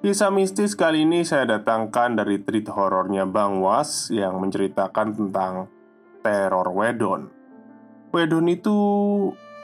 [0.00, 5.68] Kisah mistis kali ini saya datangkan dari treat horornya Bang Was yang menceritakan tentang
[6.24, 7.28] teror wedon.
[8.08, 8.76] Wedon itu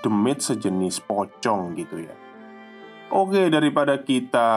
[0.04, 2.12] demit sejenis pocong gitu ya.
[3.16, 4.52] Oke, daripada kita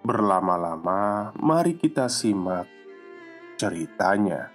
[0.00, 2.64] berlama-lama, mari kita simak
[3.60, 4.48] ceritanya.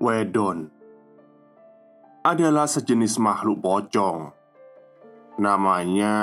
[0.00, 0.72] Wedon
[2.24, 4.41] adalah sejenis makhluk pocong
[5.40, 6.16] Namanya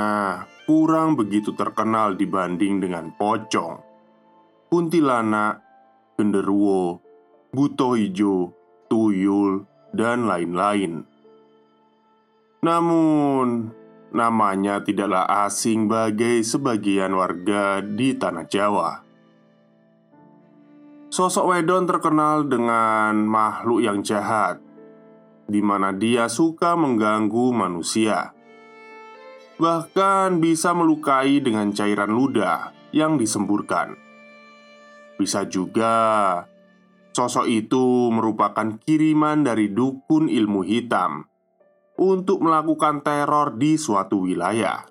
[0.70, 3.82] kurang begitu terkenal dibanding dengan pocong,
[4.70, 5.66] kuntilanak,
[6.14, 7.02] genderuwo,
[7.50, 8.54] buto hijau,
[8.86, 11.10] tuyul, dan lain-lain.
[12.62, 13.74] Namun,
[14.14, 18.90] namanya tidaklah asing bagi sebagian warga di tanah Jawa.
[21.10, 24.62] Sosok Wedon terkenal dengan makhluk yang jahat,
[25.50, 28.38] di mana dia suka mengganggu manusia
[29.60, 33.94] bahkan bisa melukai dengan cairan ludah yang disemburkan.
[35.20, 36.48] Bisa juga
[37.12, 41.28] sosok itu merupakan kiriman dari dukun ilmu hitam
[42.00, 44.88] untuk melakukan teror di suatu wilayah.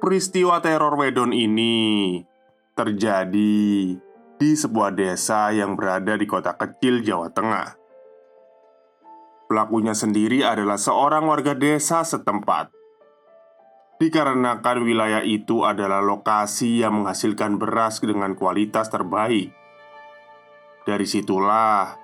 [0.00, 2.24] Peristiwa teror Wedon ini
[2.72, 3.92] terjadi
[4.36, 7.85] di sebuah desa yang berada di kota kecil Jawa Tengah.
[9.46, 12.74] Pelakunya sendiri adalah seorang warga desa setempat.
[13.96, 19.54] Dikarenakan wilayah itu adalah lokasi yang menghasilkan beras dengan kualitas terbaik.
[20.82, 21.94] Dari situlah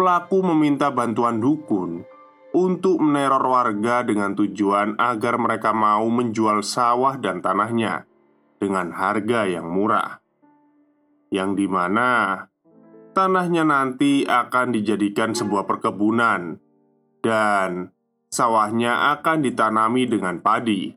[0.00, 2.08] pelaku meminta bantuan dukun
[2.56, 8.08] untuk meneror warga dengan tujuan agar mereka mau menjual sawah dan tanahnya
[8.56, 10.24] dengan harga yang murah,
[11.28, 12.48] yang di mana
[13.12, 16.58] tanahnya nanti akan dijadikan sebuah perkebunan
[17.24, 17.90] dan
[18.28, 20.92] sawahnya akan ditanami dengan padi.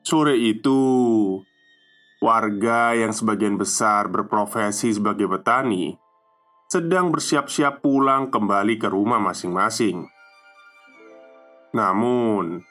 [0.00, 0.80] Sore itu,
[2.24, 5.96] warga yang sebagian besar berprofesi sebagai petani
[6.70, 10.06] sedang bersiap-siap pulang kembali ke rumah masing-masing.
[11.74, 12.62] Namun,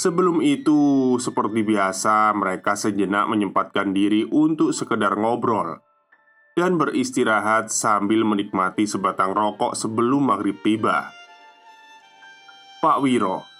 [0.00, 5.84] sebelum itu, seperti biasa, mereka sejenak menyempatkan diri untuk sekedar ngobrol
[6.58, 11.10] dan beristirahat sambil menikmati sebatang rokok sebelum maghrib tiba.
[12.80, 13.50] Pak Wiro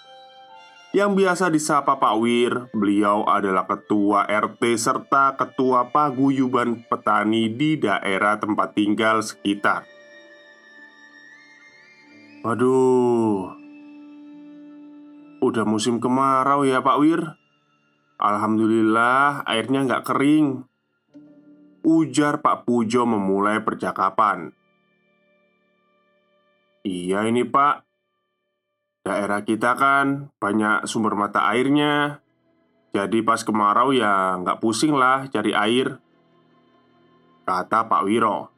[0.90, 8.42] yang biasa disapa Pak Wir, beliau adalah ketua RT serta ketua paguyuban petani di daerah
[8.42, 9.86] tempat tinggal sekitar.
[12.42, 13.54] Waduh,
[15.38, 17.38] udah musim kemarau ya Pak Wir.
[18.18, 20.66] Alhamdulillah airnya nggak kering
[21.80, 24.52] Ujar Pak Pujo memulai percakapan.
[26.80, 27.84] Iya ini pak.
[29.04, 32.24] Daerah kita kan banyak sumber mata airnya.
[32.96, 36.00] Jadi pas kemarau ya nggak pusing lah cari air.
[37.44, 38.48] Kata Pak Wiro.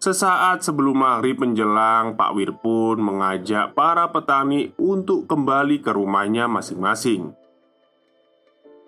[0.00, 7.36] Sesaat sebelum maghrib menjelang Pak Wir pun mengajak para petani untuk kembali ke rumahnya masing-masing.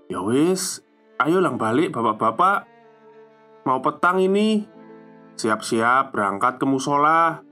[0.09, 0.81] Ya wis,
[1.23, 2.67] Ayo lang balik bapak-bapak.
[3.63, 4.67] Mau petang ini.
[5.39, 7.47] Siap-siap berangkat ke musola.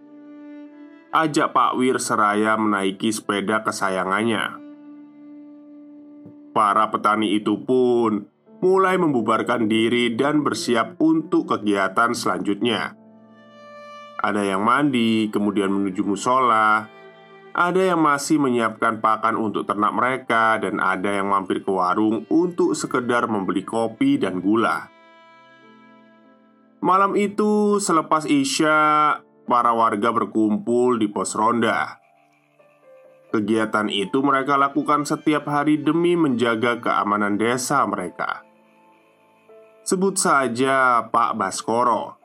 [1.14, 4.58] Ajak Pak Wir seraya menaiki sepeda kesayangannya.
[6.50, 8.26] Para petani itu pun
[8.58, 12.98] mulai membubarkan diri dan bersiap untuk kegiatan selanjutnya.
[14.18, 16.90] Ada yang mandi, kemudian menuju musola
[17.60, 22.72] ada yang masih menyiapkan pakan untuk ternak mereka Dan ada yang mampir ke warung untuk
[22.72, 24.88] sekedar membeli kopi dan gula
[26.80, 28.80] Malam itu selepas Isya
[29.44, 32.00] para warga berkumpul di pos ronda.
[33.34, 38.48] Kegiatan itu mereka lakukan setiap hari demi menjaga keamanan desa mereka.
[39.84, 42.19] Sebut saja Pak Baskoro.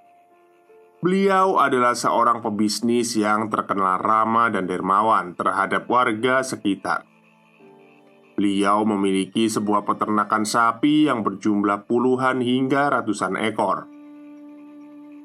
[1.03, 7.03] Beliau adalah seorang pebisnis yang terkenal ramah dan dermawan terhadap warga sekitar.
[8.35, 13.87] Beliau memiliki sebuah peternakan sapi yang berjumlah puluhan hingga ratusan ekor.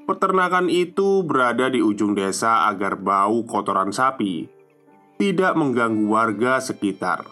[0.06, 4.46] Peternakan itu berada di ujung desa agar bau kotoran sapi
[5.18, 7.28] tidak mengganggu warga sekitar.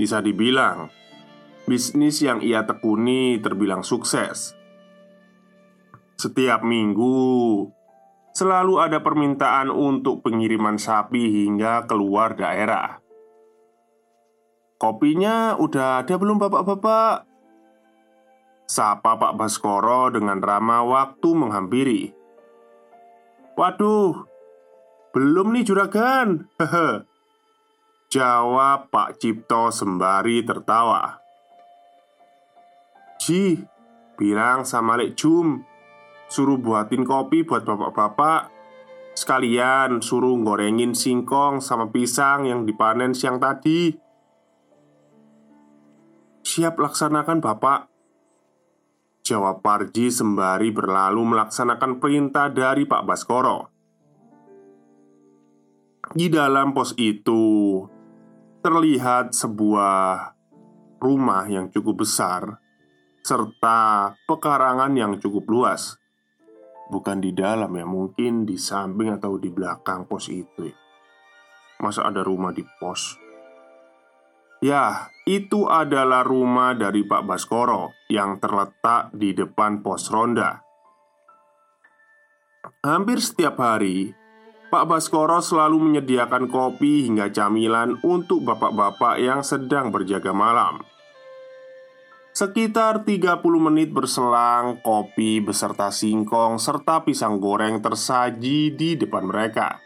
[0.00, 0.88] Bisa dibilang,
[1.68, 4.56] bisnis yang ia tekuni terbilang sukses.
[6.22, 7.66] Setiap minggu.
[8.30, 13.02] Selalu ada permintaan untuk pengiriman sapi hingga keluar daerah.
[14.78, 17.26] Kopinya udah ada belum bapak-bapak?
[18.70, 22.14] Sapa Pak Baskoro dengan ramah waktu menghampiri.
[23.58, 24.22] Waduh,
[25.10, 26.46] belum nih juragan.
[26.62, 27.02] Hehe.
[28.14, 31.18] Jawab Pak Cipto sembari tertawa.
[33.18, 33.58] Ji,
[34.14, 35.71] bilang sama Lek Jum
[36.32, 38.62] Suruh buatin kopi buat bapak-bapak
[39.12, 43.92] Sekalian suruh gorengin singkong sama pisang yang dipanen siang tadi.
[46.42, 47.92] Siap laksanakan bapak.
[49.22, 53.70] Jawab Parji sembari berlalu melaksanakan perintah dari Pak Baskoro.
[56.12, 57.78] Di dalam pos itu
[58.64, 60.34] terlihat sebuah
[60.98, 62.58] rumah yang cukup besar
[63.22, 66.01] serta pekarangan yang cukup luas.
[66.90, 70.66] Bukan di dalam ya, mungkin di samping atau di belakang pos itu.
[70.66, 70.76] Ya.
[71.82, 73.18] Masa ada rumah di pos?
[74.62, 80.62] Ya, itu adalah rumah dari Pak Baskoro yang terletak di depan pos ronda.
[82.86, 84.14] Hampir setiap hari,
[84.70, 90.80] Pak Baskoro selalu menyediakan kopi hingga camilan untuk bapak-bapak yang sedang berjaga malam.
[92.32, 99.76] Sekitar 30 menit berselang, kopi beserta singkong serta pisang goreng tersaji di depan mereka.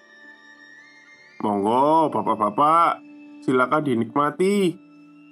[1.43, 3.03] Monggo, bapak-bapak,
[3.43, 4.79] silakan dinikmati.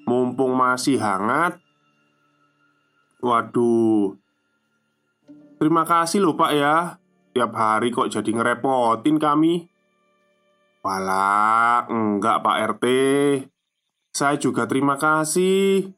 [0.04, 1.62] Mumpung masih hangat.
[3.22, 4.18] Waduh,
[5.56, 7.00] terima kasih loh, Pak ya.
[7.34, 9.66] Tiap hari kok jadi ngerepotin kami
[10.86, 12.84] Walah, enggak Pak RT
[14.14, 15.90] Saya juga terima kasih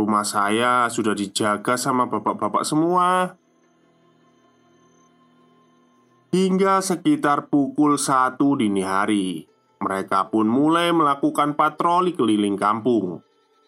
[0.00, 3.36] Rumah saya sudah dijaga sama bapak-bapak semua.
[6.32, 9.44] Hingga sekitar pukul satu dini hari
[9.82, 13.20] Mereka pun mulai melakukan patroli keliling kampung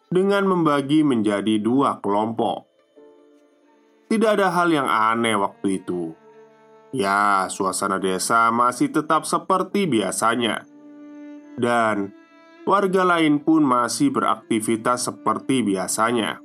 [0.08, 2.64] Dengan membagi menjadi dua kelompok.
[4.08, 6.17] Tidak ada hal yang aneh waktu itu.
[6.96, 10.69] Ya, suasana desa masih tetap seperti biasanya,
[11.56, 12.12] dan
[12.62, 16.38] warga lain pun masih beraktivitas seperti biasanya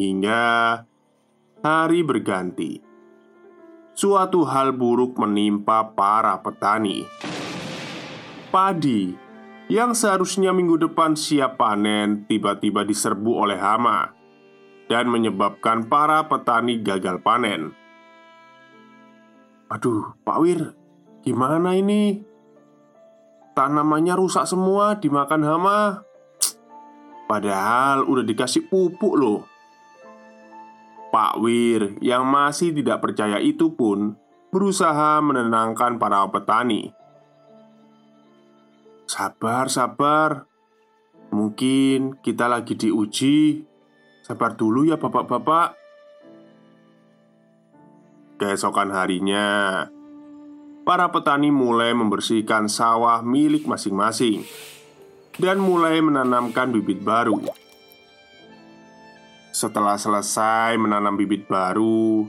[0.00, 0.84] hingga
[1.60, 2.80] hari berganti.
[3.92, 7.04] Suatu hal buruk menimpa para petani.
[8.48, 9.12] Padi
[9.68, 14.16] yang seharusnya minggu depan siap panen tiba-tiba diserbu oleh hama
[14.88, 17.76] dan menyebabkan para petani gagal panen.
[19.70, 20.74] Aduh, Pak Wir,
[21.22, 22.29] gimana ini?
[23.54, 25.80] Tanamannya rusak semua dimakan hama.
[27.26, 29.46] Padahal udah dikasih pupuk loh.
[31.10, 34.14] Pak Wir yang masih tidak percaya itu pun
[34.54, 36.94] berusaha menenangkan para petani.
[39.10, 40.46] Sabar, sabar.
[41.34, 43.66] Mungkin kita lagi diuji.
[44.22, 45.74] Sabar dulu ya, bapak-bapak.
[48.38, 49.82] Keesokan harinya,
[50.84, 54.44] para petani mulai membersihkan sawah milik masing-masing
[55.38, 57.40] dan mulai menanamkan bibit baru.
[59.50, 62.28] Setelah selesai menanam bibit baru,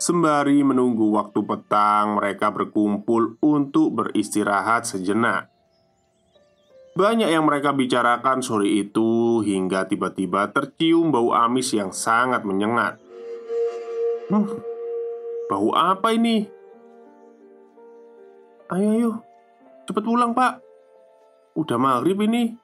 [0.00, 5.52] sembari menunggu waktu petang, mereka berkumpul untuk beristirahat sejenak.
[6.94, 13.02] Banyak yang mereka bicarakan sore itu hingga tiba-tiba tercium bau amis yang sangat menyengat.
[14.30, 14.46] Hmm,
[15.50, 16.53] Bau apa ini?
[18.72, 19.10] Ayo, ayo,
[19.84, 20.64] cepat pulang, Pak.
[21.58, 22.56] Udah maghrib ini.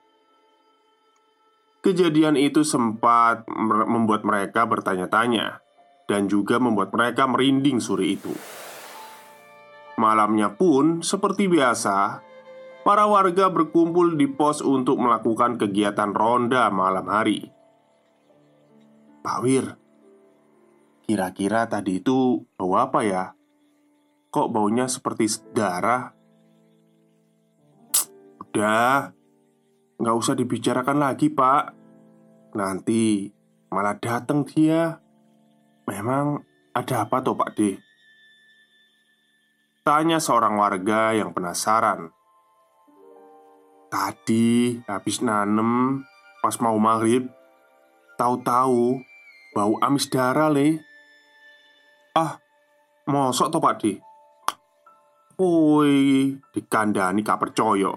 [1.81, 3.49] Kejadian itu sempat
[3.89, 5.65] membuat mereka bertanya-tanya
[6.05, 8.33] dan juga membuat mereka merinding sore itu.
[9.97, 12.21] Malamnya pun, seperti biasa,
[12.85, 17.49] para warga berkumpul di pos untuk melakukan kegiatan ronda malam hari.
[19.21, 19.81] Pak Wir,
[21.11, 23.35] Kira-kira tadi itu bau apa ya?
[24.31, 26.15] Kok baunya seperti darah?
[28.39, 29.11] Udah,
[29.99, 31.75] nggak usah dibicarakan lagi, Pak.
[32.55, 33.27] Nanti
[33.75, 35.03] malah datang dia.
[35.91, 37.75] Memang ada apa toh, Pak D?
[39.83, 42.15] Tanya seorang warga yang penasaran.
[43.91, 46.07] Tadi habis nanem
[46.39, 47.27] pas mau maghrib,
[48.15, 49.03] tahu-tahu
[49.51, 50.79] bau amis darah le.
[52.15, 52.39] Ah,
[53.11, 53.99] mosok toh Pak D?
[55.41, 57.97] Woi, dikandani gak percaya.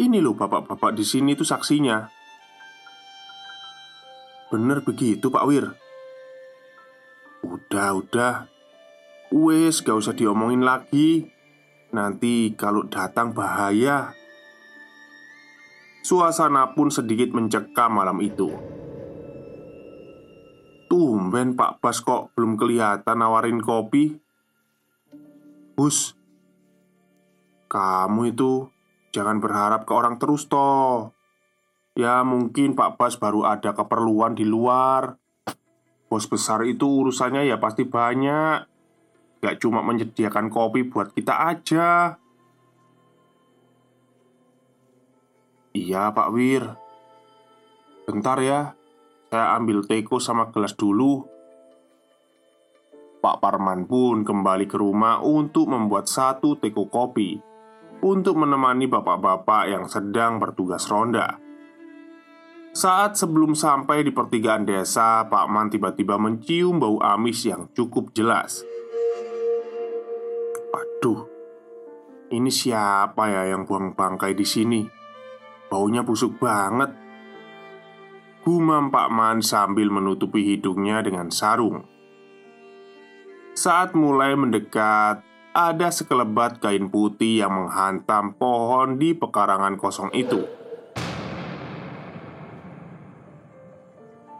[0.00, 2.08] Ini loh bapak-bapak di sini tuh saksinya.
[4.48, 5.76] Bener begitu Pak Wir?
[7.44, 8.34] Udah, udah.
[9.28, 11.28] Wes, gak usah diomongin lagi.
[11.92, 14.16] Nanti kalau datang bahaya.
[16.00, 18.48] Suasana pun sedikit mencekam malam itu.
[20.88, 24.16] Tumben Pak Bas kok belum kelihatan nawarin kopi.
[25.76, 26.17] Bus,
[27.68, 28.72] kamu itu
[29.12, 31.12] jangan berharap ke orang terus toh.
[31.92, 35.20] Ya mungkin Pak Bas baru ada keperluan di luar.
[36.08, 38.64] Bos besar itu urusannya ya pasti banyak.
[39.44, 42.16] Gak cuma menyediakan kopi buat kita aja.
[45.76, 46.64] Iya Pak Wir
[48.08, 48.72] Bentar ya
[49.28, 51.28] Saya ambil teko sama gelas dulu
[53.20, 57.47] Pak Parman pun kembali ke rumah untuk membuat satu teko kopi
[57.98, 61.48] Untuk menemani bapak-bapak yang sedang bertugas ronda.
[62.70, 68.62] Saat sebelum sampai di pertigaan desa Pak Man tiba-tiba mencium bau amis yang cukup jelas.
[70.70, 71.26] Aduh
[72.28, 74.86] Ini siapa ya yang buang bangkai di sini?
[75.66, 76.94] Baunya busuk banget.
[78.46, 81.82] Gumam Pak Man sambil menutupi hidungnya dengan sarung.
[83.58, 90.44] Saat mulai mendekat Ada sekelebat kain putih yang menghantam pohon di pekarangan kosong itu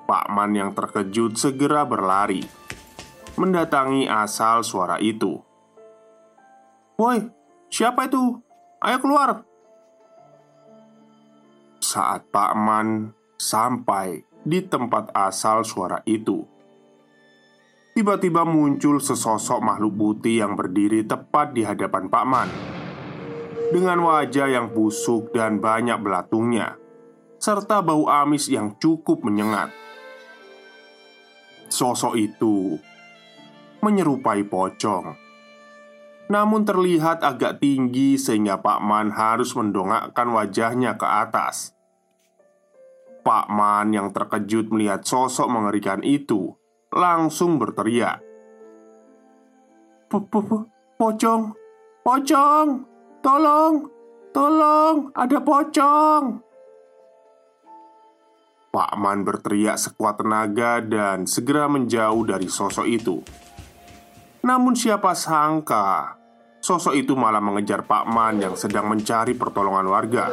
[0.09, 2.45] Pak Man yang terkejut segera berlari
[3.37, 5.41] Mendatangi asal suara itu
[6.99, 7.23] Woi,
[7.71, 8.43] siapa itu?
[8.83, 9.49] Ayo keluar
[11.89, 16.45] saat Pak Man sampai di tempat asal suara itu.
[17.99, 22.47] Tiba-tiba muncul sesosok makhluk putih yang berdiri tepat di hadapan Pak Man.
[23.75, 26.79] Dengan wajah yang busuk dan banyak belatungnya
[27.43, 29.75] Serta bau amis yang cukup menyengat.
[31.67, 32.79] Sosok itu
[33.83, 35.19] menyerupai pocong.
[36.31, 41.75] Namun terlihat agak tinggi sehingga Pak Man harus mendongakkan wajahnya ke atas.
[43.27, 46.55] Pak Man yang terkejut melihat sosok mengerikan itu
[46.93, 48.25] langsung berteriak,
[50.09, 51.53] "Pocong,
[52.03, 52.69] pocong,
[53.21, 53.75] tolong,
[54.33, 56.25] tolong, ada pocong!"
[58.69, 63.17] Pak Man berteriak sekuat tenaga dan segera menjauh dari sosok itu.
[64.45, 66.17] Namun, siapa sangka
[66.61, 70.31] sosok itu malah mengejar Pak Man yang sedang mencari pertolongan warga.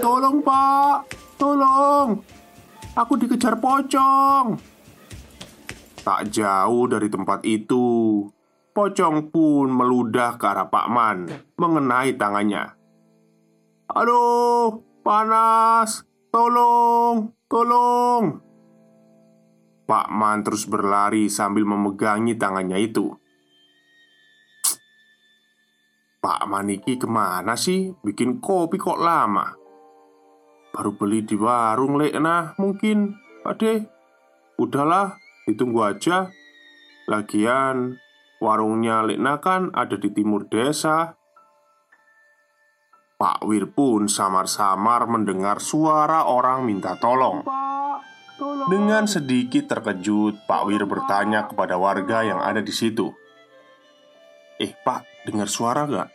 [0.00, 2.39] Tolong pak, tolong
[2.98, 4.58] Aku dikejar pocong.
[6.00, 8.24] Tak jauh dari tempat itu
[8.70, 11.28] Pocong pun meludah ke arah Pak Man
[11.60, 12.72] Mengenai tangannya.
[13.90, 16.06] Aduh, panas.
[16.30, 18.38] Tolong, tolong.
[19.90, 23.10] Pak Man terus berlari sambil memegangi tangannya itu.
[26.22, 27.90] Pak Maniki ke mana sih?
[27.98, 29.59] Bikin kopi kok lama?
[30.70, 33.18] Baru beli di warung Lekna mungkin.
[33.42, 33.84] Pak De
[34.60, 35.16] Udahlah
[35.48, 36.28] ditunggu aja.
[37.08, 37.96] Lagian
[38.38, 41.16] warungnya Lekna kan ada di timur desa.
[43.20, 47.44] Pak Wir pun samar-samar mendengar suara orang minta tolong.
[48.72, 53.12] Dengan sedikit terkejut, Pak Wir bertanya kepada warga yang ada di situ.
[54.60, 56.08] Eh pak, dengar suara gak?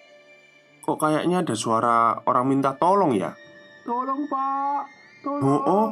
[0.85, 3.33] Kok kayaknya ada suara orang minta tolong ya?
[3.85, 4.83] Tolong pak.
[5.21, 5.45] Tolong.
[5.45, 5.89] Oh, oh.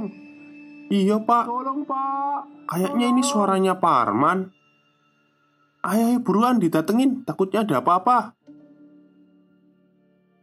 [0.90, 1.46] Iya pak.
[1.46, 2.40] Tolong pak.
[2.74, 4.50] Kayaknya ini suaranya Pak Arman.
[5.86, 7.22] Ayo, ayo buruan didatengin.
[7.22, 8.34] Takutnya ada apa-apa.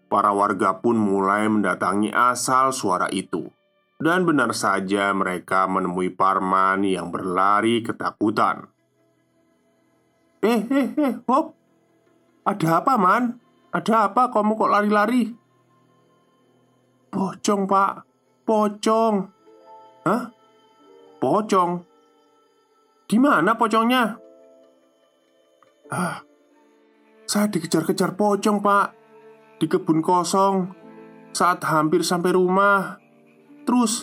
[0.07, 3.50] Para warga pun mulai mendatangi asal suara itu.
[3.99, 8.71] Dan benar saja mereka menemui Parman yang berlari ketakutan.
[10.40, 11.52] Eh, eh, eh, Bob.
[12.47, 13.37] Ada apa, Man?
[13.75, 14.33] Ada apa?
[14.33, 15.39] Kamu kok lari-lari?
[17.11, 18.07] Pocong pak
[18.47, 19.17] Pocong
[20.07, 20.25] Hah?
[21.21, 21.73] Pocong?
[23.05, 24.17] Di mana pocongnya?
[25.93, 26.23] Ah,
[27.31, 28.87] saya dikejar-kejar pocong, Pak.
[29.62, 30.73] Di kebun kosong
[31.31, 32.99] saat hampir sampai rumah.
[33.62, 34.02] Terus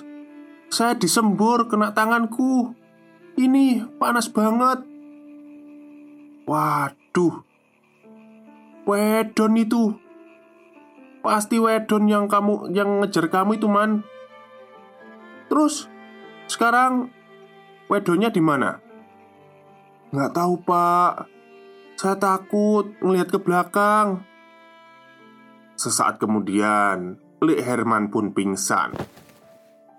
[0.72, 2.72] saya disembur kena tanganku.
[3.36, 4.86] Ini panas banget.
[6.48, 7.44] Waduh.
[8.88, 10.07] Wedon itu.
[11.28, 14.08] Pasti wedon yang kamu yang ngejar kamu itu, Man.
[15.52, 15.92] Terus
[16.48, 17.12] sekarang
[17.92, 18.80] wedonnya di mana?
[20.16, 21.28] Nggak tahu, Pak.
[22.00, 24.24] Saya takut melihat ke belakang.
[25.76, 28.96] Sesaat kemudian, Lik Herman pun pingsan.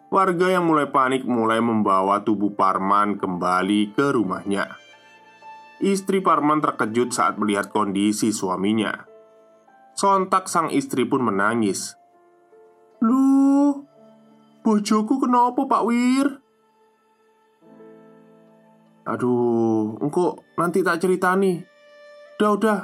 [0.08, 4.80] Warga yang mulai panik mulai membawa tubuh Parman kembali ke rumahnya.
[5.84, 9.07] Istri Parman terkejut saat melihat kondisi suaminya.
[9.98, 11.98] Sontak sang istri pun menangis.
[13.02, 13.82] Lu,
[14.62, 16.38] bojoku kenapa Pak Wir?
[19.10, 21.66] Aduh, engkau nanti tak cerita nih.
[22.38, 22.80] Udah, udah.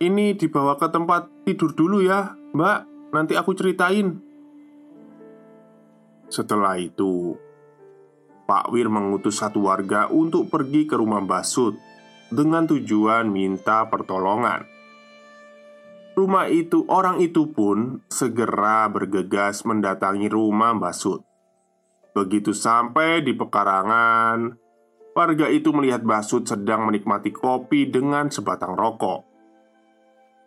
[0.00, 3.12] Ini dibawa ke tempat tidur dulu ya, Mbak.
[3.12, 4.16] Nanti aku ceritain.
[6.32, 7.36] Setelah itu,
[8.48, 11.76] Pak Wir mengutus satu warga untuk pergi ke rumah Mbah Sud
[12.32, 14.71] dengan tujuan minta pertolongan.
[16.12, 21.24] Rumah itu, orang itu pun segera bergegas mendatangi rumah Mbah Sud.
[22.12, 24.62] Begitu sampai di pekarangan,
[25.12, 29.28] Warga itu melihat Basud sedang menikmati kopi dengan sebatang rokok.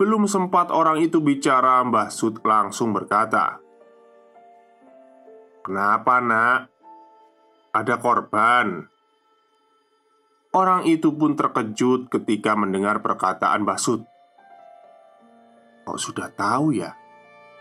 [0.02, 3.62] Belum sempat orang itu bicara, Mbah Sud langsung berkata,
[5.62, 6.60] "Kenapa, Nak?
[7.78, 8.90] Ada korban?"
[10.50, 14.02] Orang itu pun terkejut ketika mendengar perkataan Mbah Sud.
[15.86, 16.98] "Kok sudah tahu ya?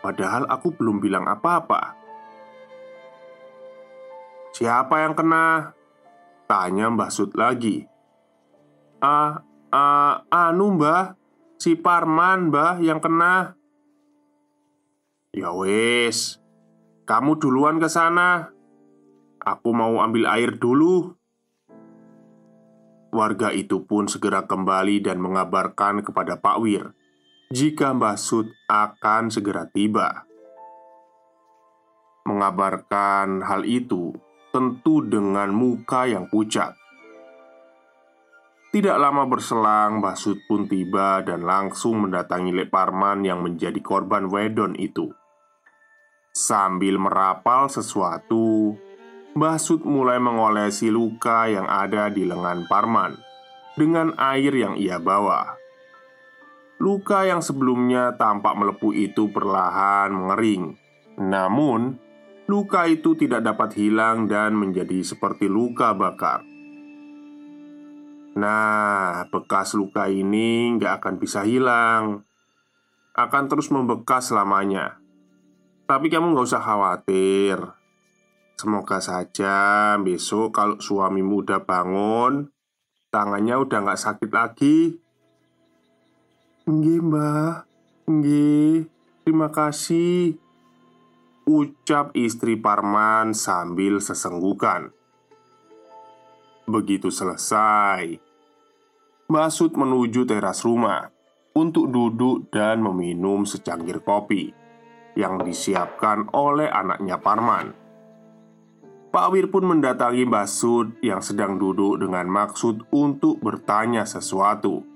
[0.00, 1.95] Padahal aku belum bilang apa-apa."
[4.57, 5.76] "Siapa yang kena?"
[6.45, 7.88] Tanya Mbah Sud lagi
[9.00, 9.40] Ah,
[9.72, 11.16] ah, anu mbah
[11.57, 13.57] Si Parman mbah yang kena
[15.33, 16.37] Ya wes
[17.09, 18.53] Kamu duluan ke sana
[19.40, 21.16] Aku mau ambil air dulu
[23.09, 26.92] Warga itu pun segera kembali dan mengabarkan kepada Pak Wir
[27.52, 30.24] Jika Mbah Sud akan segera tiba
[32.24, 34.16] Mengabarkan hal itu
[34.48, 36.72] tentu dengan muka yang pucat.
[38.72, 44.72] Tidak lama berselang, Basud pun tiba dan langsung mendatangi Lek Parman yang menjadi korban wedon
[44.80, 45.12] itu.
[46.33, 48.72] Sambil merapal sesuatu,
[49.37, 53.20] Basud mulai mengolesi luka yang ada di lengan Parman
[53.76, 55.63] dengan air yang ia bawa.
[56.85, 60.77] Luka yang sebelumnya tampak melepuh itu perlahan mengering.
[61.16, 61.97] Namun,
[62.44, 66.44] luka itu tidak dapat hilang dan menjadi seperti luka bakar.
[68.37, 72.20] Nah, bekas luka ini nggak akan bisa hilang,
[73.16, 75.01] akan terus membekas selamanya.
[75.88, 77.64] Tapi kamu nggak usah khawatir.
[78.61, 82.53] Semoga saja besok kalau suamimu udah bangun,
[83.09, 85.04] tangannya udah nggak sakit lagi.
[86.64, 87.68] Nggih, Mbah.
[88.09, 88.88] Nggih.
[89.24, 90.40] Terima kasih.
[91.44, 94.96] Ucap istri Parman sambil sesenggukan
[96.64, 98.16] Begitu selesai
[99.29, 101.12] Basud menuju teras rumah
[101.53, 104.57] Untuk duduk dan meminum secangkir kopi
[105.20, 107.77] Yang disiapkan oleh anaknya Parman
[109.12, 114.93] Pak Wir pun mendatangi Basud yang sedang duduk dengan maksud untuk bertanya sesuatu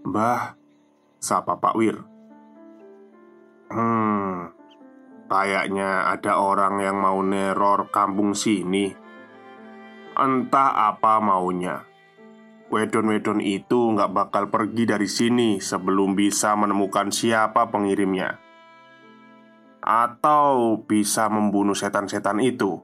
[0.00, 0.56] Mbah,
[1.20, 2.00] sapa Pak Wir.
[3.70, 4.50] Hmm,
[5.30, 8.90] Kayaknya ada orang yang mau neror kampung sini.
[10.18, 11.86] Entah apa maunya.
[12.66, 18.42] Wedon-wedon itu nggak bakal pergi dari sini sebelum bisa menemukan siapa pengirimnya.
[19.86, 22.82] Atau bisa membunuh setan-setan itu.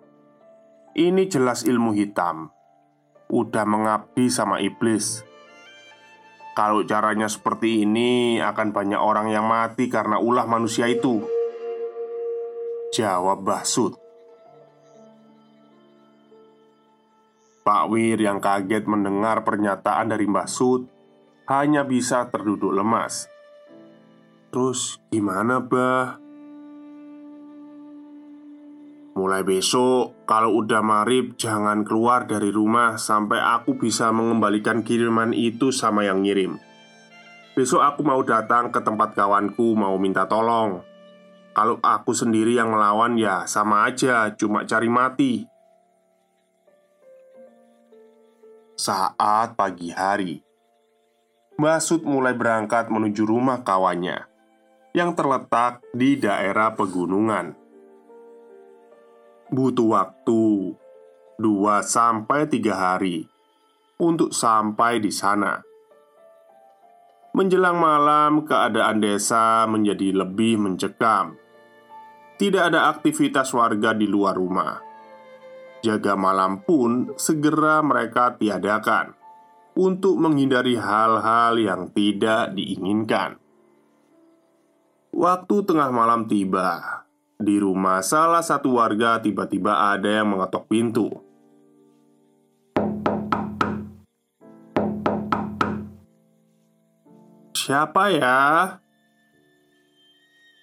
[0.94, 2.54] Ini jelas ilmu hitam.
[3.26, 5.26] Udah mengabdi sama iblis
[6.56, 11.20] Kalau caranya seperti ini akan banyak orang yang mati karena ulah manusia itu.
[12.96, 13.92] Jawab Basud
[17.66, 20.86] Pak Wir yang kaget mendengar pernyataan dari Mbah Sud
[21.50, 23.28] Hanya bisa terduduk lemas.
[24.48, 26.25] Terus gimana bah?
[29.16, 35.72] Mulai besok, kalau udah marib jangan keluar dari rumah Sampai aku bisa mengembalikan kiriman itu
[35.72, 36.60] sama yang ngirim
[37.56, 40.84] Besok aku mau datang ke tempat kawanku mau minta tolong
[41.56, 45.48] kalau aku sendiri yang melawan ya sama aja, cuma cari mati.
[48.76, 50.44] Saat pagi hari,
[51.56, 54.28] Mbah Sud mulai berangkat menuju rumah kawannya
[54.92, 57.56] yang terletak di daerah pegunungan.
[59.46, 60.74] Butuh waktu
[61.38, 63.22] 2 sampai 3 hari
[64.02, 65.62] untuk sampai di sana.
[67.30, 71.38] Menjelang malam, keadaan desa menjadi lebih mencekam.
[72.40, 74.82] Tidak ada aktivitas warga di luar rumah.
[75.84, 79.14] Jaga malam pun segera mereka tiadakan
[79.78, 83.38] untuk menghindari hal-hal yang tidak diinginkan.
[85.14, 87.05] Waktu tengah malam tiba,
[87.36, 91.08] di rumah salah satu warga tiba-tiba ada yang mengetok pintu.
[97.52, 98.40] Siapa ya?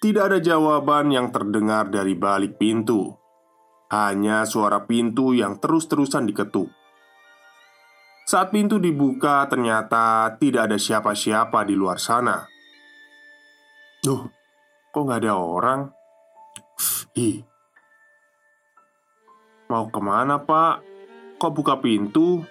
[0.00, 3.12] Tidak ada jawaban yang terdengar dari balik pintu.
[3.92, 6.72] Hanya suara pintu yang terus-terusan diketuk.
[8.24, 12.40] Saat pintu dibuka, ternyata tidak ada siapa-siapa di luar sana.
[14.00, 14.24] Duh,
[14.88, 15.80] kok nggak ada orang?
[17.14, 17.46] Ih,
[19.70, 20.82] mau ke mana pak?
[21.38, 22.42] Kok buka pintu?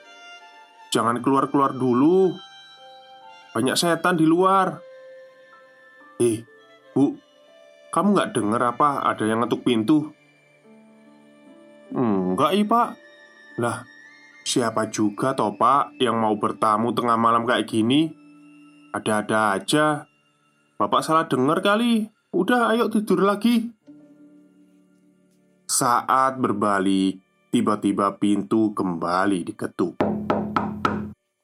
[0.94, 2.32] Jangan keluar-keluar dulu.
[3.52, 4.80] Banyak setan di luar.
[6.22, 6.46] Eh,
[6.94, 7.18] bu,
[7.92, 10.14] kamu nggak dengar apa ada yang ngetuk pintu?
[11.94, 12.90] Enggak, iya pak.
[13.62, 13.86] Lah,
[14.44, 18.12] Siapa juga toh pak yang mau bertamu tengah malam kayak gini?
[18.92, 20.06] Ada-ada aja
[20.76, 23.72] Bapak salah dengar kali Udah ayo tidur lagi
[25.74, 27.18] Saat berbalik
[27.50, 29.98] Tiba-tiba pintu kembali diketuk.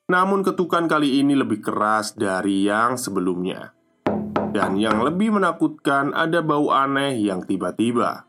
[0.09, 3.77] Namun ketukan kali ini lebih keras dari yang sebelumnya.
[4.53, 8.25] Dan yang lebih menakutkan ada bau aneh yang tiba-tiba.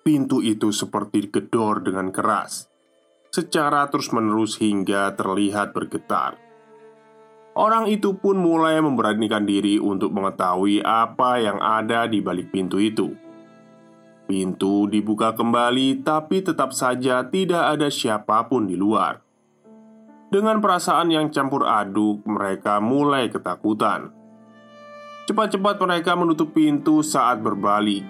[0.00, 2.64] Pintu itu seperti digedor dengan keras
[3.28, 6.47] Secara terus-menerus hingga terlihat bergetar
[7.58, 13.18] Orang itu pun mulai memberanikan diri untuk mengetahui apa yang ada di balik pintu itu
[14.30, 19.18] Pintu dibuka kembali tapi tetap saja tidak ada siapa pun di luar
[20.30, 24.14] Dengan perasaan yang campur aduk mereka mulai ketakutan
[25.26, 28.06] Cepat-cepat mereka menutup pintu saat berbalik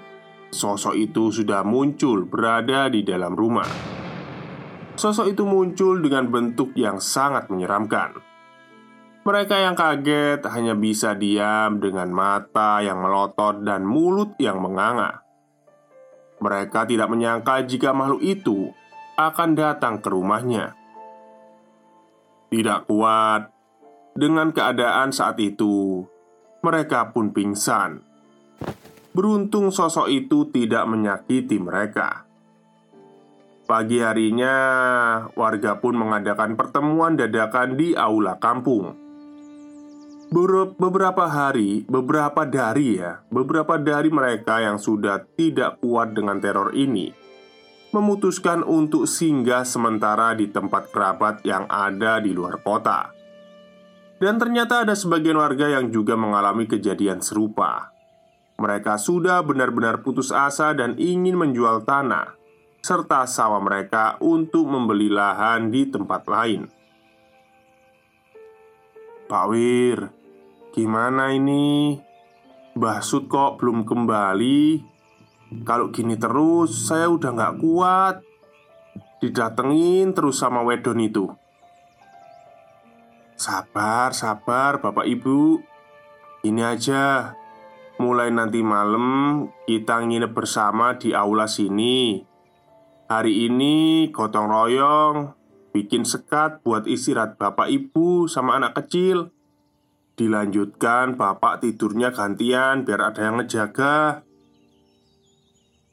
[0.49, 3.69] Sosok itu sudah muncul berada di dalam rumah.
[4.97, 8.28] Sosok itu muncul dengan bentuk yang sangat menyeramkan.
[9.29, 15.21] Mereka yang kaget hanya bisa diam dengan mata yang melotot dan mulut yang menganga.
[16.41, 18.73] Mereka tidak menyangka jika makhluk itu
[19.21, 20.73] akan datang ke rumahnya.
[22.49, 23.53] Tidak kuat
[24.17, 26.09] dengan keadaan saat itu,
[26.65, 28.01] mereka pun pingsan
[29.13, 32.25] Beruntung sosok itu tidak menyakiti mereka.
[33.69, 34.57] Pagi harinya,
[35.37, 39.08] warga pun mengadakan pertemuan dadakan di aula kampung.
[40.29, 47.29] Beberapa hari, beberapa dari ya, beberapa dari mereka yang sudah tidak kuat dengan teror ini
[47.89, 53.13] memutuskan untuk singgah sementara di tempat kerabat yang ada di luar kota.
[54.19, 57.95] Dan ternyata ada sebagian warga yang juga mengalami kejadian serupa.
[58.59, 62.35] Mereka sudah benar-benar putus asa dan ingin menjual tanah
[62.83, 66.67] serta sawah mereka untuk membeli lahan di tempat lain.
[69.29, 70.11] Pak Wir,
[70.79, 71.99] gimana ini?
[72.79, 74.79] Mbah kok belum kembali?
[75.67, 78.23] Kalau gini terus, saya udah gak kuat.
[79.19, 81.27] Didatengin terus sama wedon itu.
[83.35, 85.59] Sabar, sabar, Bapak Ibu.
[86.47, 87.35] Ini aja,
[87.99, 92.23] Mulai nanti malam kita nginep bersama di aula sini
[93.11, 95.35] Hari ini gotong royong
[95.75, 99.35] Bikin sekat buat istirahat bapak ibu sama anak kecil
[100.19, 104.27] Dilanjutkan bapak tidurnya gantian biar ada yang ngejaga.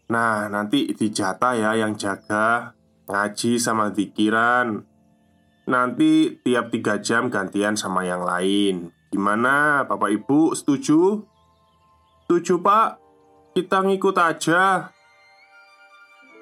[0.10, 2.74] Nah nanti dijatah ya yang jaga
[3.06, 4.82] Ngaji sama dikiran
[5.66, 8.94] Nanti tiap tiga jam gantian sama yang lain.
[9.10, 11.26] Gimana Bapak Ibu setuju?
[12.22, 13.02] Setuju pak,
[13.58, 14.94] kita ngikut aja.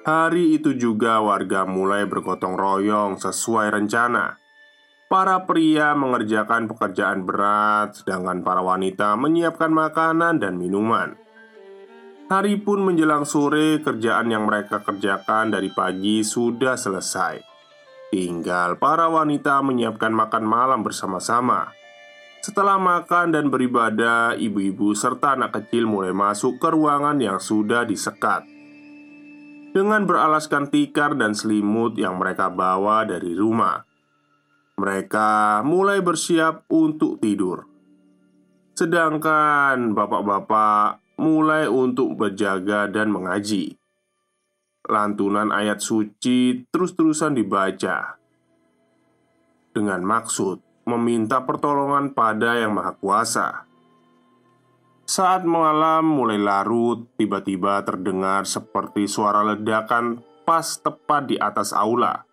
[0.04, 4.43] Hari itu juga warga mulai bergotong royong sesuai rencana
[5.14, 11.14] Para pria mengerjakan pekerjaan berat Sedangkan para wanita menyiapkan makanan dan minuman
[12.26, 17.46] Hari pun menjelang sore Kerjaan yang mereka kerjakan dari pagi sudah selesai
[18.10, 21.70] Tinggal para wanita menyiapkan makan malam bersama-sama
[22.44, 28.44] setelah makan dan beribadah, ibu-ibu serta anak kecil mulai masuk ke ruangan yang sudah disekat.
[29.72, 33.93] dengan beralaskan tikar dan selimut yang mereka bawa dari rumah.
[34.74, 37.62] Mereka mulai bersiap untuk tidur,
[38.74, 43.78] sedangkan bapak-bapak mulai untuk berjaga dan mengaji.
[44.84, 48.18] Lantunan ayat suci terus-terusan dibaca
[49.74, 53.48] dengan maksud meminta pertolongan pada Yang Maha Kuasa.
[55.04, 62.24] Saat malam mulai larut, tiba-tiba terdengar seperti suara ledakan pas tepat di atas aula.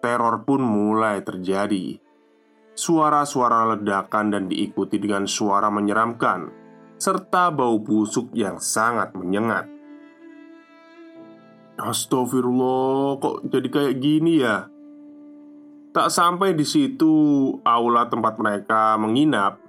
[0.00, 2.00] Teror pun mulai terjadi.
[2.72, 6.48] Suara-suara ledakan dan diikuti dengan suara menyeramkan,
[6.96, 9.68] serta bau busuk yang sangat menyengat.
[11.80, 14.68] Astagfirullah, kok jadi kayak gini ya?
[15.90, 17.12] Tak sampai di situ,
[17.64, 19.60] aula tempat mereka menginap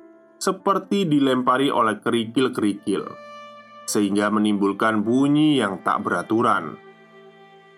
[0.42, 3.04] seperti dilempari oleh kerikil-kerikil,
[3.88, 6.76] sehingga menimbulkan bunyi yang tak beraturan.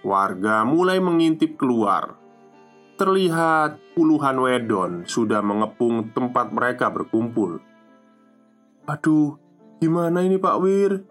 [0.03, 2.22] Warga mulai mengintip keluar.
[3.03, 7.59] Terlihat puluhan wedon sudah mengepung tempat mereka berkumpul.
[8.87, 9.35] Aduh,
[9.83, 11.03] gimana ini Pak Wir?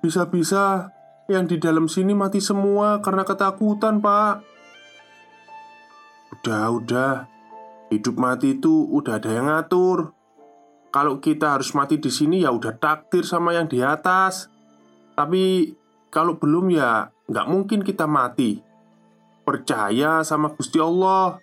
[0.00, 0.96] Bisa-bisa
[1.28, 4.48] yang di dalam sini mati semua karena ketakutan, Pak.
[6.40, 7.14] Udah, udah.
[7.92, 10.16] Hidup mati itu udah ada yang ngatur.
[10.88, 14.48] Kalau kita harus mati di sini ya udah takdir sama yang di atas.
[15.12, 15.68] Tapi
[16.08, 18.72] kalau belum ya nggak mungkin kita mati.
[19.44, 21.36] Percaya sama Gusti Allah.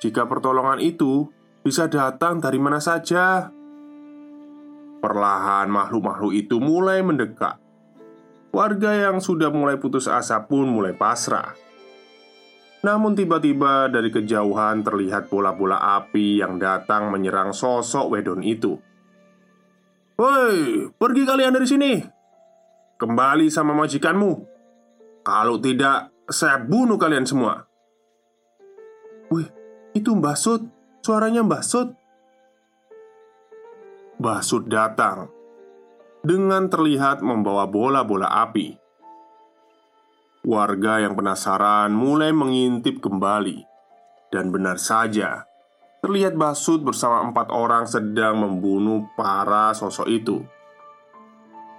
[0.00, 1.28] Jika pertolongan itu
[1.60, 3.52] bisa datang dari mana saja.
[5.04, 7.60] Perlahan makhluk-makhluk itu mulai mendekat.
[8.48, 11.52] Warga yang sudah mulai putus asa pun mulai pasrah.
[12.84, 18.76] Namun tiba-tiba dari kejauhan terlihat bola-bola api yang datang menyerang sosok wedon itu.
[20.20, 21.92] "Woi, pergi kalian dari sini!
[22.94, 24.32] Kembali sama majikanmu.
[25.26, 27.66] Kalau tidak, saya bunuh kalian semua."
[29.32, 29.48] Wih,
[29.96, 30.68] itu Mbah Sud.
[31.04, 31.92] Suaranya Mbah Sud.
[34.20, 35.28] Mbah Sud datang
[36.24, 38.84] dengan terlihat membawa bola-bola api.
[40.44, 43.64] Warga yang penasaran mulai mengintip kembali
[44.28, 45.48] Dan benar saja
[46.04, 50.44] Terlihat Basud bersama empat orang sedang membunuh para sosok itu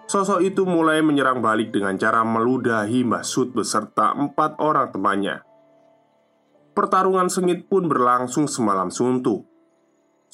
[0.05, 5.41] Sosok itu mulai menyerang balik dengan cara meludahi Basud beserta empat orang temannya.
[6.77, 9.49] Pertarungan sengit pun berlangsung semalam suntuk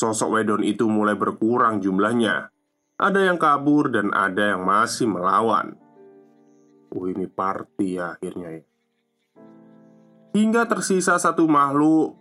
[0.01, 2.49] Sosok wedon itu mulai berkurang jumlahnya.
[2.97, 5.77] Ada yang kabur dan ada yang masih melawan.
[6.89, 8.63] Oh ini party ya akhirnya ya.
[10.33, 12.17] Hingga tersisa satu makhluk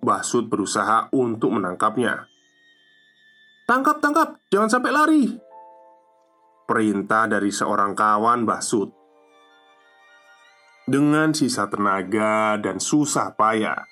[0.00, 2.24] Basud berusaha untuk menangkapnya.
[3.68, 5.47] Tangkap, tangkap, jangan sampai lari
[6.68, 8.92] Perintah dari seorang kawan Basud
[10.84, 13.88] Dengan sisa tenaga dan susah payah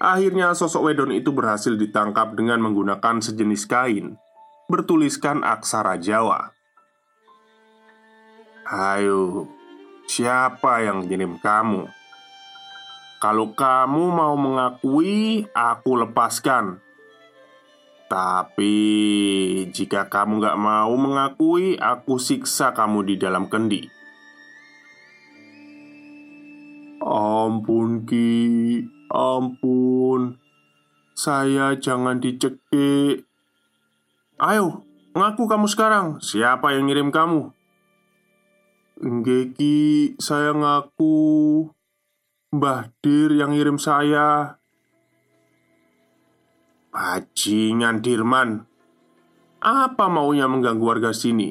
[0.00, 4.16] Akhirnya sosok wedon itu berhasil ditangkap dengan menggunakan sejenis kain
[4.72, 6.56] Bertuliskan aksara Jawa
[8.64, 9.44] Ayo,
[10.08, 11.84] siapa yang kirim kamu?
[13.20, 16.80] Kalau kamu mau mengakui, aku lepaskan.
[18.04, 18.74] Tapi
[19.72, 23.88] jika kamu gak mau mengakui, aku siksa kamu di dalam kendi.
[27.04, 30.36] Ampun Ki, ampun.
[31.16, 33.24] Saya jangan dicekik.
[34.36, 34.84] Ayo,
[35.16, 36.18] ngaku kamu sekarang.
[36.20, 37.52] Siapa yang ngirim kamu?
[39.00, 41.68] Nggeki, saya ngaku.
[42.54, 44.62] Mbah Dir yang ngirim saya
[46.94, 48.70] Bajingan Dirman
[49.58, 51.50] Apa maunya mengganggu warga sini?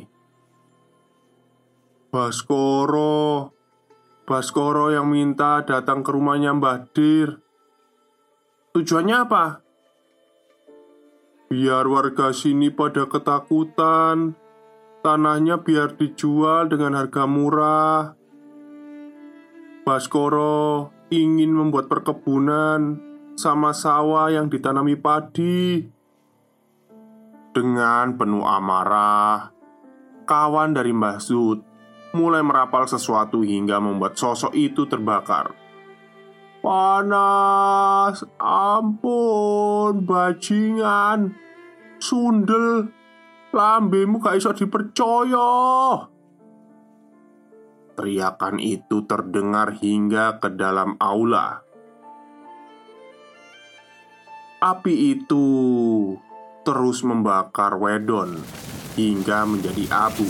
[2.08, 3.52] Baskoro
[4.24, 7.44] Baskoro yang minta datang ke rumahnya Mbah Dir
[8.72, 9.60] Tujuannya apa?
[11.52, 14.40] Biar warga sini pada ketakutan
[15.04, 18.16] Tanahnya biar dijual dengan harga murah.
[19.84, 25.86] Baskoro ingin membuat perkebunan sama sawah yang ditanami padi.
[27.54, 29.54] Dengan penuh amarah,
[30.26, 31.62] kawan dari Mbah Zud
[32.18, 35.54] mulai merapal sesuatu hingga membuat sosok itu terbakar.
[36.66, 41.38] Panas, ampun, bajingan,
[42.02, 42.90] sundel,
[43.54, 45.54] Lambemu gak iso dipercaya
[47.94, 51.62] Teriakan itu terdengar hingga ke dalam aula
[54.64, 55.44] Api itu
[56.64, 58.40] terus membakar Wedon
[58.96, 60.24] hingga menjadi abu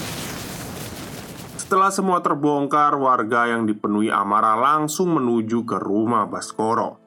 [1.54, 6.98] Setelah semua terbongkar, warga yang dipenuhi amarah langsung menuju ke rumah Baskoro.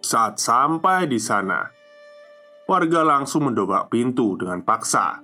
[0.00, 1.68] Saat sampai di sana,
[2.64, 5.20] warga langsung mendobrak pintu dengan paksa.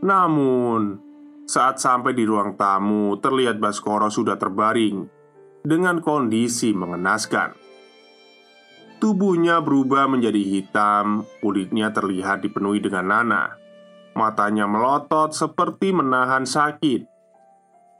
[0.00, 0.96] Namun,
[1.44, 5.04] saat sampai di ruang tamu, terlihat Baskoro sudah terbaring
[5.60, 7.67] dengan kondisi mengenaskan.
[8.98, 13.54] Tubuhnya berubah menjadi hitam, kulitnya terlihat dipenuhi dengan nanah.
[14.18, 17.06] Matanya melotot seperti menahan sakit,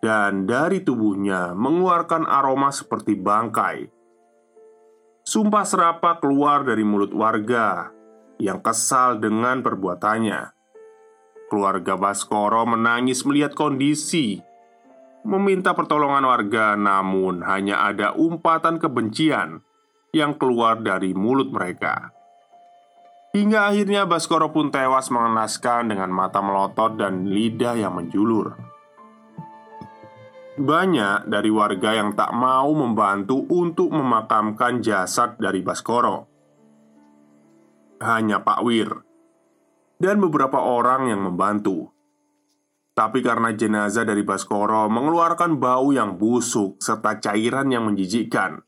[0.02, 3.87] dan dari tubuhnya mengeluarkan aroma seperti bangkai.
[5.22, 7.94] Sumpah serapa keluar dari mulut warga
[8.42, 10.50] yang kesal dengan perbuatannya.
[11.46, 14.42] Keluarga Baskoro menangis melihat kondisi,
[15.22, 19.62] meminta pertolongan warga, namun hanya ada umpatan kebencian
[20.12, 22.12] yang keluar dari mulut mereka.
[23.36, 28.56] Hingga akhirnya Baskoro pun tewas mengenaskan dengan mata melotot dan lidah yang menjulur.
[30.58, 36.26] Banyak dari warga yang tak mau membantu untuk memakamkan jasad dari Baskoro.
[38.02, 38.90] Hanya Pak Wir
[39.98, 41.90] dan beberapa orang yang membantu.
[42.94, 48.66] Tapi karena jenazah dari Baskoro mengeluarkan bau yang busuk serta cairan yang menjijikkan,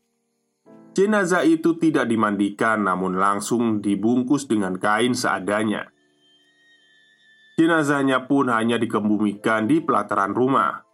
[0.97, 5.91] jenazah itu tidak dimandikan namun langsung dibungkus dengan kain seadanya.
[7.59, 10.91] Jenazahnya pun hanya dikebumikan di pelataran rumah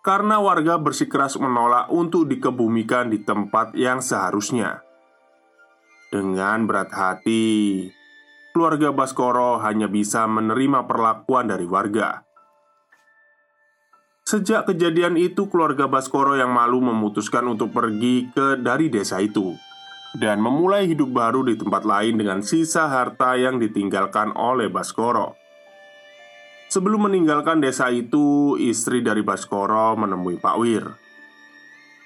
[0.00, 4.80] karena warga bersikeras menolak untuk dikebumikan di tempat yang seharusnya.
[6.10, 7.86] Dengan berat hati,
[8.50, 12.24] keluarga Baskoro hanya bisa menerima perlakuan dari warga.
[14.30, 19.58] Sejak kejadian itu, keluarga Baskoro yang malu memutuskan untuk pergi ke dari desa itu
[20.14, 25.34] dan memulai hidup baru di tempat lain dengan sisa harta yang ditinggalkan oleh Baskoro.
[26.70, 30.94] Sebelum meninggalkan desa itu, istri dari Baskoro menemui Pak Wir.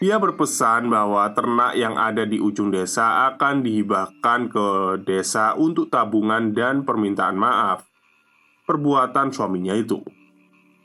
[0.01, 4.67] Dia berpesan bahwa ternak yang ada di ujung desa akan dihibahkan ke
[5.05, 7.85] desa untuk tabungan dan permintaan maaf
[8.65, 10.24] perbuatan suaminya itu.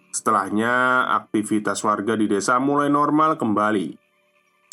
[0.10, 3.93] Setelahnya, aktivitas warga di desa mulai normal kembali,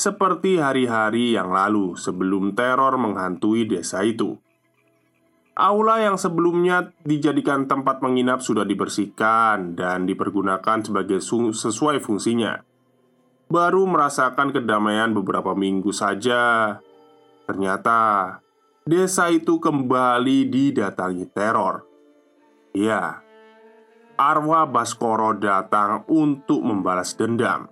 [0.01, 4.41] seperti hari-hari yang lalu sebelum teror menghantui desa itu.
[5.57, 12.61] Aula yang sebelumnya dijadikan tempat menginap sudah dibersihkan dan dipergunakan sebagai sesuai fungsinya.
[13.49, 16.77] Baru merasakan kedamaian beberapa minggu saja,
[17.49, 18.37] ternyata
[18.85, 21.89] desa itu kembali didatangi teror.
[22.77, 23.25] Ya,
[24.17, 27.69] arwah Baskoro datang untuk membalas dendam.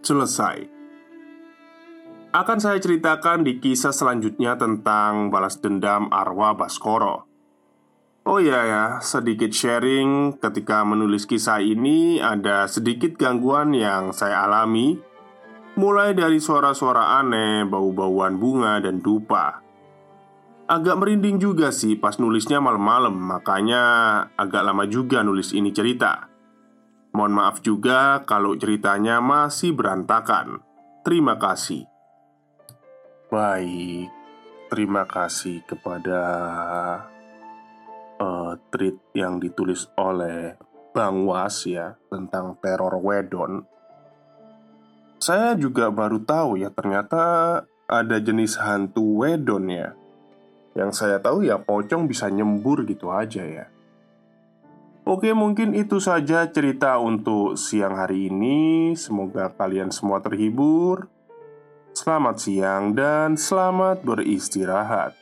[0.00, 0.80] Selesai
[2.30, 7.26] akan saya ceritakan di kisah selanjutnya tentang balas dendam arwah Baskoro.
[8.22, 15.10] Oh iya ya, sedikit sharing ketika menulis kisah ini ada sedikit gangguan yang saya alami
[15.78, 19.69] Mulai dari suara-suara aneh, bau-bauan bunga, dan dupa
[20.70, 23.82] Agak merinding juga sih pas nulisnya malam-malam Makanya
[24.38, 26.30] agak lama juga nulis ini cerita
[27.10, 30.62] Mohon maaf juga kalau ceritanya masih berantakan
[31.02, 31.90] Terima kasih
[33.30, 34.10] Baik,
[34.66, 36.22] terima kasih kepada
[38.18, 40.58] uh, tweet yang ditulis oleh
[40.90, 43.62] Bang Was ya tentang teror wedon.
[45.22, 47.22] Saya juga baru tahu ya ternyata
[47.86, 49.94] ada jenis hantu wedon ya.
[50.72, 53.66] Yang saya tahu ya pocong bisa nyembur gitu aja ya.
[55.04, 58.94] Oke, mungkin itu saja cerita untuk siang hari ini.
[58.94, 61.10] Semoga kalian semua terhibur.
[61.90, 65.19] Selamat siang dan selamat beristirahat.